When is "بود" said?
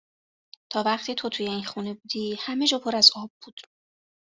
3.45-3.61